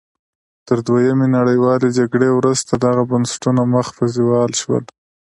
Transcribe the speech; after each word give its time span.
تر 0.67 0.77
دویمې 0.87 1.27
نړیوالې 1.37 1.89
جګړې 1.97 2.29
وروسته 2.33 2.71
دغه 2.85 3.03
بنسټونه 3.11 3.61
مخ 3.73 3.87
په 3.97 4.05
زوال 4.15 4.51
شول. 4.61 4.83